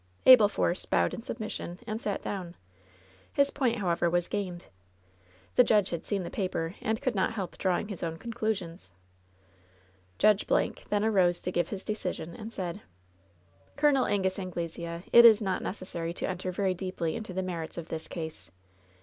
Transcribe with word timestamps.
Abel 0.25 0.49
Force 0.49 0.83
bowed 0.87 1.13
in 1.13 1.21
submission 1.21 1.77
and 1.85 2.01
sat 2.01 2.23
down. 2.23 2.55
His 3.31 3.51
point, 3.51 3.77
however, 3.77 4.09
was 4.09 4.27
gained. 4.27 4.65
The 5.53 5.63
judge 5.63 5.91
had 5.91 6.03
seen 6.05 6.23
the 6.23 6.31
paper, 6.31 6.73
and 6.81 6.99
could 6.99 7.13
not 7.13 7.33
help 7.33 7.55
drawing 7.59 7.89
his 7.89 8.01
own 8.01 8.17
conclusions. 8.17 8.89
Judge 10.17 10.47
Blank 10.47 10.85
then 10.89 11.05
arose 11.05 11.39
to 11.41 11.51
give 11.51 11.69
his 11.69 11.83
decision, 11.83 12.35
and 12.35 12.51
said: 12.51 12.81
"Col. 13.77 14.07
Angus 14.07 14.39
Anglesea, 14.39 15.03
it 15.13 15.23
is 15.23 15.39
not 15.39 15.61
necessary 15.61 16.15
to 16.15 16.27
enter 16.27 16.51
very 16.51 16.73
deeply 16.73 17.15
into 17.15 17.31
the 17.31 17.43
merits 17.43 17.77
of 17.77 17.89
this 17.89 18.07
case. 18.07 18.49